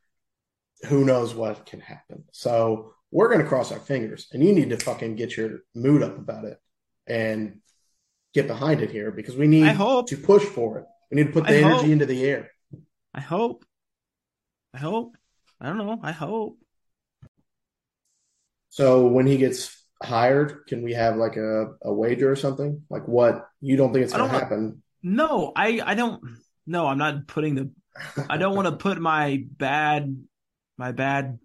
[0.87, 2.23] Who knows what can happen?
[2.31, 6.03] So we're going to cross our fingers, and you need to fucking get your mood
[6.03, 6.57] up about it
[7.07, 7.59] and
[8.33, 10.07] get behind it here because we need I hope.
[10.09, 10.85] to push for it.
[11.11, 11.85] We need to put the I energy hope.
[11.89, 12.51] into the air.
[13.13, 13.65] I hope.
[14.73, 15.17] I hope.
[15.59, 15.99] I don't know.
[16.03, 16.57] I hope.
[18.69, 22.83] So when he gets hired, can we have like a, a wager or something?
[22.89, 24.81] Like what you don't think it's going to happen?
[25.03, 26.21] No, I I don't.
[26.65, 27.71] No, I'm not putting the.
[28.29, 30.15] I don't want to put my bad,
[30.77, 31.39] my bad.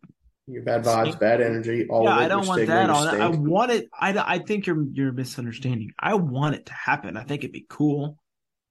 [0.46, 1.20] Your bad vibes, Stink.
[1.20, 2.16] bad energy, all yeah.
[2.16, 3.08] I don't want stigma, that on.
[3.08, 3.88] I want it.
[3.98, 5.92] I I think you're you're misunderstanding.
[5.98, 7.16] I want it to happen.
[7.16, 8.18] I think it'd be cool.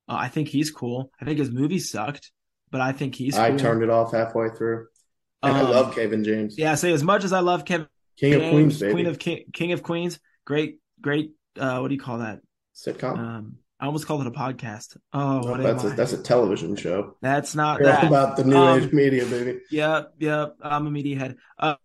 [0.08, 1.12] Uh, I think he's cool.
[1.20, 2.32] I think his movie sucked,
[2.72, 3.38] but I think he's.
[3.38, 3.60] I cool.
[3.60, 4.88] turned it off halfway through.
[5.42, 6.58] And I Um, love Kevin James.
[6.58, 7.88] Yeah, say as much as I love Kevin
[8.18, 8.94] King of Queens, baby.
[8.94, 11.32] Queen of King, King of Queens, great, great.
[11.58, 12.40] Uh, what do you call that?
[12.76, 13.18] Sitcom.
[13.18, 14.96] Um, I almost called it a podcast.
[15.12, 17.18] Oh, what that's a that's a television show.
[17.22, 18.06] That's not that.
[18.06, 19.60] about the new Um, age media, baby.
[19.72, 20.56] Yep, yep.
[20.62, 21.36] I'm a media head.
[21.60, 21.76] Uh,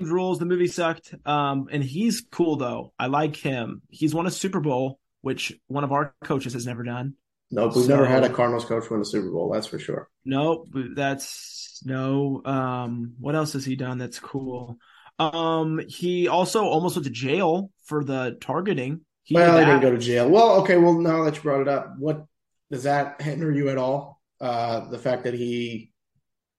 [0.00, 0.38] rules.
[0.38, 1.14] The movie sucked.
[1.24, 2.92] Um, and he's cool though.
[2.98, 3.82] I like him.
[3.88, 7.14] He's won a Super Bowl, which one of our coaches has never done.
[7.50, 9.50] Nope, we've never had a Cardinals coach win a Super Bowl.
[9.52, 10.08] That's for sure.
[10.24, 12.42] Nope, that's no.
[12.44, 14.76] Um, what else has he done that's cool?
[15.18, 19.02] Um, he also almost went to jail for the targeting.
[19.22, 20.28] He well, did he didn't go to jail.
[20.28, 20.76] Well, okay.
[20.76, 22.24] Well, now that you brought it up, what
[22.70, 24.20] does that hinder you at all?
[24.40, 25.92] Uh, the fact that he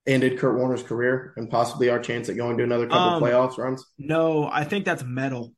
[0.08, 3.58] ended Kurt Warner's career and possibly our chance at going to another couple Um, playoffs
[3.58, 3.86] runs.
[3.98, 5.54] No, I think that's metal.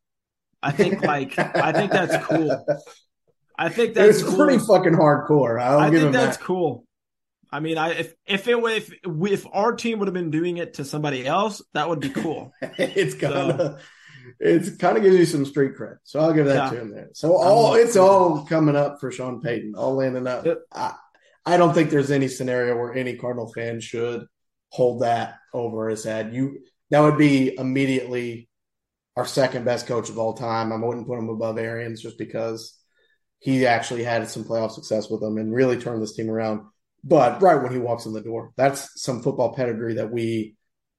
[0.64, 2.66] I think like I think that's cool.
[3.58, 4.38] I think that's it's cool.
[4.38, 5.60] pretty fucking hardcore.
[5.62, 6.44] I give think that's that.
[6.44, 6.87] cool.
[7.52, 10.76] I mean, I if if it if if our team would have been doing it
[10.76, 12.52] to somebody else, that would be cool.
[12.62, 13.82] it's kind of
[14.40, 15.98] it's kind of gives you some street cred.
[16.04, 16.70] So I'll give that Yeah.
[16.72, 17.10] to him there.
[17.14, 20.46] So all it's all coming up for Sean Payton, all landing up.
[20.46, 20.60] Yep.
[20.74, 20.96] I,
[21.46, 24.26] I don't think there's any scenario where any Cardinal fan should
[24.70, 26.34] hold that over his head.
[26.34, 28.50] You that would be immediately
[29.16, 30.72] our second best coach of all time.
[30.72, 32.78] I wouldn't put him above Arians just because
[33.40, 36.62] he actually had some playoff success with them and really turned this team around.
[37.04, 40.56] But right when he walks in the door, that's some football pedigree that we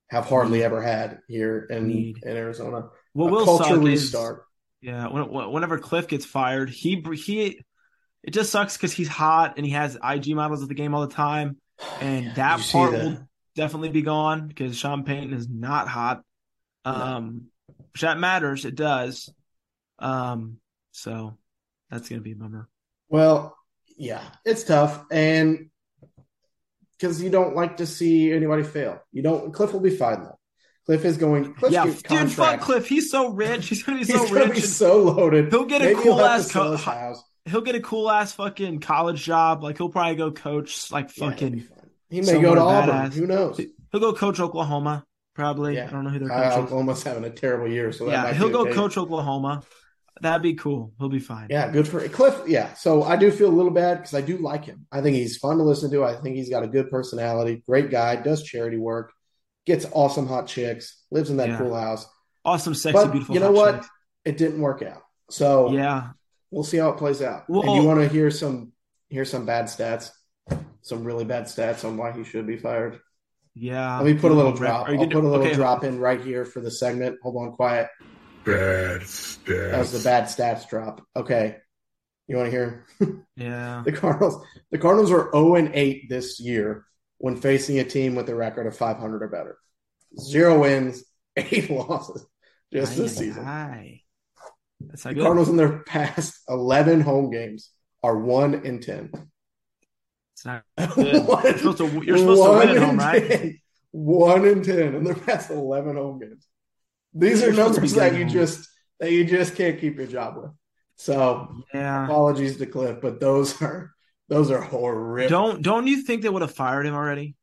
[0.09, 0.65] have hardly Need.
[0.65, 2.19] ever had here in, Need.
[2.23, 2.89] in Arizona.
[3.13, 4.45] What will culture suck is restart.
[4.81, 5.09] yeah.
[5.09, 7.61] When, when- whenever Cliff gets fired, he he
[8.23, 11.07] it just sucks because he's hot and he has IG models of the game all
[11.07, 11.57] the time,
[12.01, 16.23] and Yeah, that part the- will definitely be gone because Sean Payton is not hot.
[16.85, 17.47] Um,
[17.93, 18.65] which that matters.
[18.65, 19.29] It does.
[19.99, 20.59] Um,
[20.93, 21.37] so
[21.91, 22.69] that's gonna be a bummer.
[23.11, 23.57] Well,
[23.99, 25.71] yeah, it's tough, and
[26.99, 29.01] because you don't like to see anybody fail.
[29.13, 29.53] You don't.
[29.53, 30.39] Cliff will be fine though.
[30.87, 31.55] Cliff is going.
[31.55, 32.89] Cliff's yeah, dude, fuck Cliff.
[32.89, 33.69] He's so rich.
[33.69, 34.55] He's gonna be He's so gonna rich.
[34.55, 35.51] be so loaded.
[35.51, 37.23] He'll get a Maybe cool ass co- house.
[37.45, 39.63] he'll get a cool ass fucking college job.
[39.63, 41.61] Like he'll probably go coach like fucking.
[41.61, 41.69] fine.
[42.11, 42.95] He may go to Auburn.
[43.11, 43.15] badass.
[43.15, 43.59] Who knows?
[43.93, 45.05] He'll go coach Oklahoma.
[45.35, 45.77] Probably.
[45.77, 45.87] Yeah.
[45.89, 46.65] I don't know who they're Uh, coaching.
[46.65, 48.73] Oklahoma's having a terrible year, so that yeah, might he'll be go okay.
[48.73, 49.63] coach Oklahoma.
[50.21, 50.93] That'd be cool.
[50.99, 51.49] He'll be fine.
[51.51, 52.41] Yeah, good for Cliff.
[52.47, 54.87] Yeah, so I do feel a little bad because I do like him.
[54.93, 56.05] I think he's fun to listen to.
[56.05, 59.13] I think he's got a good personality, great guy, does charity work,
[59.67, 61.59] gets awesome hot chicks, lives in that Yeah.
[61.59, 62.07] cool house.
[62.45, 63.35] Awesome, sexy, But beautiful.
[63.35, 63.85] you know what?
[64.25, 65.03] It didn't work out.
[65.31, 66.09] So Yeah.
[66.51, 67.49] we'll see how it plays out.
[67.49, 68.73] Well- and you want to hear some
[69.11, 70.11] hear some bad stats,
[70.83, 73.01] some really bad stats on why he should be fired.
[73.55, 73.97] Yeah.
[73.97, 74.89] Let me put a little drop.
[74.89, 77.19] I'll put a little okay, drop in right here for the segment.
[77.23, 77.89] Hold on, quiet.
[78.53, 79.01] Bad
[79.73, 81.03] That was the bad stats drop.
[81.17, 81.57] Okay,
[82.27, 82.87] you want to hear?
[83.37, 83.83] Yeah.
[83.85, 84.45] The Cardinals.
[84.73, 86.85] The Cardinals are zero and eight this year
[87.19, 89.59] when facing a team with a record of 500 or better.
[90.21, 91.05] zero wins,
[91.37, 92.27] eight losses
[92.73, 93.47] just Aye, this season.
[93.47, 94.03] aye.
[94.81, 95.23] That's The good.
[95.23, 97.71] Cardinals in their past 11 home games
[98.03, 99.11] are 1 in 10.
[100.35, 101.25] It's not good.
[101.27, 103.29] One- You're supposed to, you're supposed to one win at in home, right?
[103.29, 103.61] 10.
[103.93, 106.45] 1 in 10 in their past 11 home games.
[107.19, 108.69] These are supposed to be numbers that you just
[109.01, 110.51] that you just can't keep your job with.
[110.97, 112.05] So Yeah.
[112.05, 113.93] apologies to Kliff, but those are
[114.29, 115.31] those are horrific.
[115.31, 117.35] Don't don't you think they would have fired him already?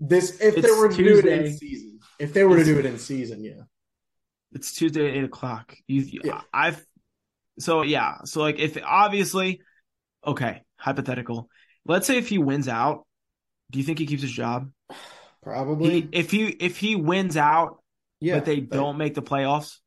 [0.00, 1.98] this if they were to do it in season.
[2.18, 3.62] If they were to do it in season, yeah.
[4.52, 5.76] It's Tuesday at eight o'clock.
[5.86, 6.40] You, Yeah.
[6.52, 6.84] I've
[7.58, 8.18] so yeah.
[8.24, 9.60] So like if obviously,
[10.26, 11.48] okay, hypothetical.
[11.84, 13.06] Let's say if he wins out,
[13.70, 14.70] do you think he keeps his job?
[15.42, 16.02] Probably.
[16.02, 17.79] He, if he if he wins out,
[18.20, 18.36] yeah.
[18.36, 19.78] but they don't make the playoffs,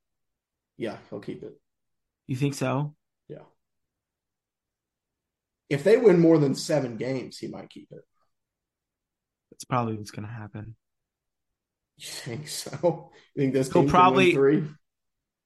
[0.77, 1.53] Yeah, he'll keep it.
[2.27, 2.95] you think so?
[3.29, 3.43] Yeah.
[5.69, 8.03] If they win more than seven games, he might keep it.
[9.51, 10.75] That's probably what's gonna happen.
[11.97, 13.11] You think so?
[13.35, 14.63] You think this He'll probably- three?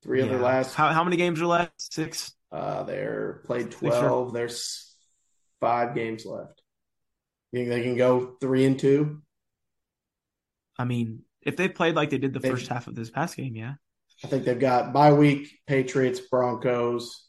[0.03, 1.73] Three of their last How how many games are left?
[1.81, 2.31] Six.
[2.51, 4.31] uh they're played Six twelve.
[4.31, 4.93] There's
[5.59, 6.61] five games left.
[7.51, 9.21] You think they can go three and two?
[10.77, 13.37] I mean, if they played like they did the They- first half of this past
[13.37, 13.73] game, yeah.
[14.23, 17.23] I think they've got bye week, Patriots, Broncos.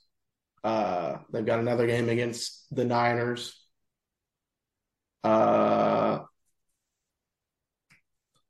[0.64, 3.54] Uh, they've got another game against the Niners.
[5.22, 6.20] Uh,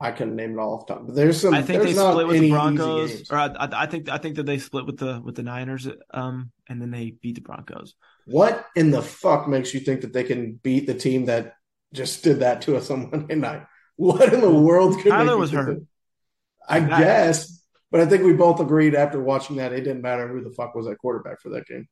[0.01, 1.53] I couldn't name it all off the top, but there's some.
[1.53, 4.47] I think they split with the Broncos, or I, I, I think I think that
[4.47, 7.95] they split with the with the Niners, um, and then they beat the Broncos.
[8.27, 11.55] What in the fuck makes you think that they can beat the team that
[11.93, 13.67] just did that to us on Monday night?
[13.99, 15.83] What in the world could Kyler was hurt.
[16.69, 17.01] I Back.
[17.01, 20.51] guess, but I think we both agreed after watching that it didn't matter who the
[20.51, 21.89] fuck was at quarterback for that game.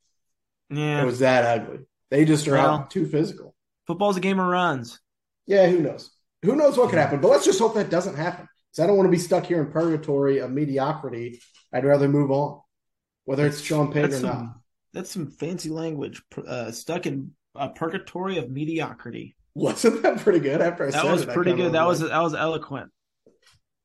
[0.71, 1.81] Yeah, It was that ugly.
[2.11, 3.57] They just are Well- out too physical.
[3.89, 5.01] football's a game of runs.
[5.47, 6.11] Yeah, who knows?
[6.43, 7.21] Who knows what could happen?
[7.21, 8.47] But let's just hope that doesn't happen.
[8.71, 11.41] Because I don't want to be stuck here in purgatory of mediocrity.
[11.73, 12.61] I'd rather move on,
[13.25, 14.55] whether it's Sean Payton or not.
[14.93, 16.23] that's some fancy language.
[16.37, 19.35] Uh, stuck in a purgatory of mediocrity.
[19.57, 20.61] Wasn't that pretty good?
[20.61, 21.73] After I said That was it, pretty good.
[21.73, 22.93] That was like- that was eloquent.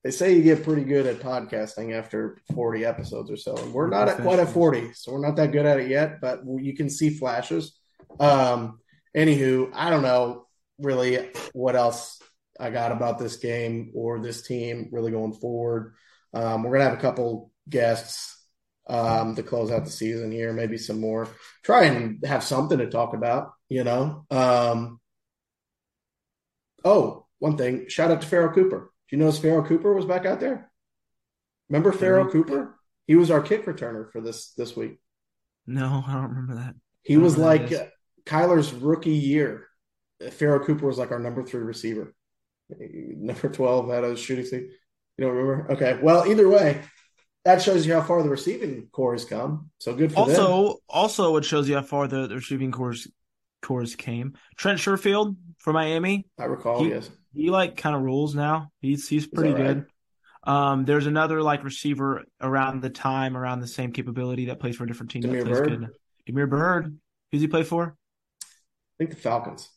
[0.03, 3.55] They say you get pretty good at podcasting after 40 episodes or so.
[3.55, 6.19] And we're not at quite at 40, so we're not that good at it yet,
[6.19, 7.79] but you can see flashes.
[8.19, 8.79] Um,
[9.15, 10.47] anywho, I don't know
[10.79, 12.19] really what else
[12.59, 15.93] I got about this game or this team really going forward.
[16.33, 18.43] Um, we're going to have a couple guests
[18.89, 21.27] um, to close out the season here, maybe some more.
[21.63, 24.25] Try and have something to talk about, you know.
[24.31, 24.99] Um,
[26.83, 28.91] oh, one thing shout out to Pharoh Cooper.
[29.09, 30.71] Do you notice Pharoh Cooper was back out there?
[31.69, 32.77] Remember Pharoh Cooper?
[33.07, 34.99] He was our kick returner for this this week.
[35.65, 36.75] No, I don't remember that.
[37.03, 37.85] He was know who that like uh,
[38.25, 39.67] Kyler's rookie year.
[40.31, 42.13] Pharoh Cooper was like our number three receiver.
[42.79, 44.69] Number 12 had a shooting seat.
[45.17, 45.71] You don't remember?
[45.73, 45.99] Okay.
[46.01, 46.81] Well, either way,
[47.43, 49.71] that shows you how far the receiving corps has come.
[49.79, 50.39] So good for them.
[50.39, 53.07] Also, also, it shows you how far the, the receiving cores
[53.61, 54.33] cores came.
[54.57, 56.27] Trent Sherfield for Miami.
[56.39, 57.09] I recall, he- yes.
[57.33, 58.71] He like kind of rules now.
[58.81, 59.73] He's he's pretty that right?
[59.77, 59.85] good.
[60.51, 64.83] Um, there's another like receiver around the time, around the same capability that plays for
[64.83, 65.21] a different team.
[65.21, 65.79] Damiere that plays Byrd?
[65.79, 65.89] good.
[66.25, 66.97] Damiere Byrd.
[67.31, 67.95] Who's he play for?
[68.43, 68.45] I
[68.97, 69.69] think the Falcons.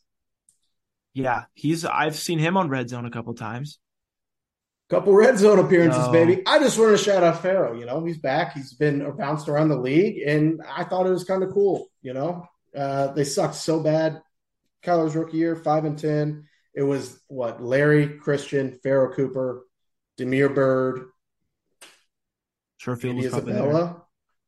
[1.12, 1.84] Yeah, he's.
[1.84, 3.78] I've seen him on Red Zone a couple times.
[4.90, 6.12] Couple red zone appearances, No.
[6.12, 6.42] baby.
[6.46, 7.78] I just want to shout out Pharoh.
[7.78, 8.52] You know, he's back.
[8.52, 11.86] He's been bounced around the league, and I thought it was kind of cool.
[12.02, 14.20] You know, uh, they sucked so bad.
[14.84, 16.46] Kyler's rookie year, five and ten.
[16.74, 19.64] It was what Larry Christian, Pharoh Cooper,
[20.16, 21.06] Damiere Byrd,
[22.82, 23.62] Sherfield Andy was probably there.
[23.68, 24.02] Isabella,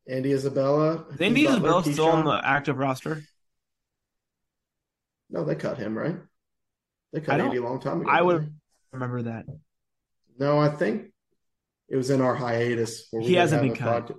[0.08, 1.04] Andy Isabella.
[1.12, 3.22] Is Andy Butler, Isabella still on the active roster?
[5.30, 6.16] No, they cut him, right?
[7.12, 8.10] They cut I Andy a long time ago.
[8.10, 8.50] I would- they?
[8.92, 9.46] Remember that?
[10.38, 11.12] No, I think
[11.88, 13.06] it was in our hiatus.
[13.10, 14.06] Where we He hasn't been cut.
[14.08, 14.18] podcast.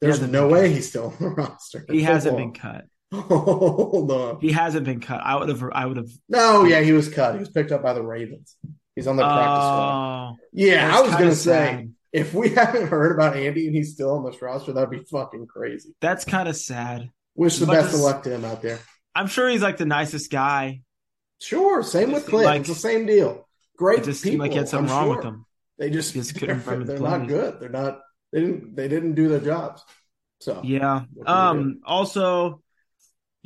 [0.00, 0.70] There's hasn't no way cut.
[0.76, 1.84] he's still on the roster.
[1.88, 2.84] He hasn't been cut.
[3.14, 4.40] Hold on.
[4.40, 5.20] He hasn't been cut.
[5.22, 5.62] I would have.
[5.72, 6.10] I would have.
[6.28, 7.34] No, yeah, he was cut.
[7.34, 8.56] He was picked up by the Ravens.
[8.94, 10.30] He's on the practice squad.
[10.32, 11.94] Oh, Yeah, I was gonna say sad.
[12.12, 15.46] if we haven't heard about Andy and he's still on this roster, that'd be fucking
[15.46, 15.94] crazy.
[16.00, 17.10] That's kind of sad.
[17.36, 18.80] Wish the best of luck to him out there.
[19.14, 20.82] I'm sure he's like the nicest guy.
[21.40, 22.44] Sure, same with Kliff.
[22.44, 23.46] Like- it's the same deal.
[23.76, 24.32] Great It just people.
[24.32, 25.16] seemed like he had something I'm wrong sure.
[25.16, 25.46] with them.
[25.78, 27.60] They just, Just couldn't remember the they're not good.
[27.60, 28.00] They're not.
[28.32, 28.74] They didn't.
[28.74, 29.84] They didn't do their jobs.
[30.40, 31.02] So Yeah.
[31.14, 31.80] What can you Um.
[31.86, 32.62] Also,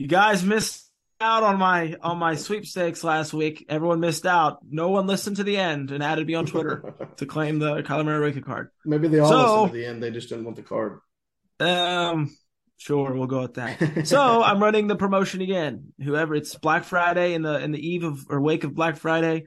[0.02, 0.90] you guys missed
[1.20, 3.66] out on my on my sweepstakes last week.
[3.68, 4.58] Everyone missed out.
[4.68, 8.04] No one listened to the end and added me on Twitter to claim the Kyler
[8.04, 8.70] Murray card.
[8.84, 10.02] Maybe they all So- listened to the end.
[10.02, 10.98] They just didn't want the card.
[11.60, 12.36] Um.
[12.78, 14.06] Sure, we'll go with that.
[14.08, 15.92] So I'm running the promotion again.
[16.02, 19.46] Whoever it's Black Friday in the in the eve of or wake of Black Friday.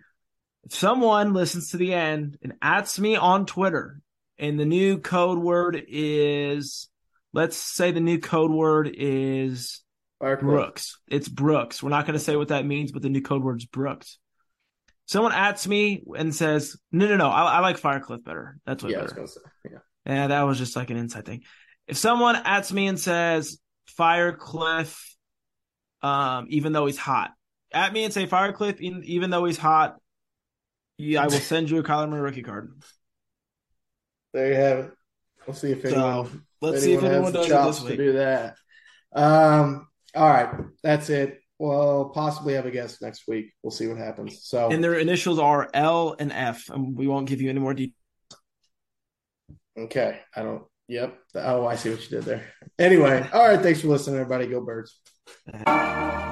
[0.64, 4.00] If someone listens to the end and adds me on Twitter,
[4.40, 6.88] and the new code word is,
[7.34, 9.82] let's say the new code word is
[10.26, 10.40] Firecliff.
[10.40, 10.98] Brooks.
[11.08, 11.84] It's Brooks.
[11.84, 14.18] We're not going to say what that means, but the new code word is Brooks.
[15.08, 18.58] Someone asks me and says, "No, no, no, I, I like Firecliff better.
[18.66, 18.92] That's what.
[18.92, 19.42] Yeah, I was gonna say.
[19.70, 19.78] Yeah.
[20.08, 21.44] Yeah, that was just like an inside thing.
[21.88, 23.60] If someone asks me and says
[24.00, 25.00] Firecliff,
[26.02, 27.32] um, even though he's hot,
[27.72, 29.98] at me and say Firecliff, even, even though he's hot,
[30.98, 32.74] yeah, I will send you a Kyler Murray rookie card.
[34.34, 34.92] There you have it.
[35.46, 36.26] We'll see if anyone.
[36.26, 37.98] So let's see if anyone does it this to week.
[37.98, 38.56] do that.
[39.14, 39.88] Um.
[40.16, 40.50] All right,
[40.82, 41.40] that's it.
[41.60, 43.52] We'll possibly have a guest next week.
[43.64, 44.46] We'll see what happens.
[44.46, 47.74] So And their initials are L and F, and we won't give you any more
[47.74, 47.96] details.
[49.78, 50.64] okay, I don't.
[50.88, 51.18] Yep.
[51.36, 52.46] Oh, I see what you did there.
[52.78, 53.60] Anyway, all right.
[53.60, 54.48] Thanks for listening, everybody.
[54.48, 55.00] Go Birds.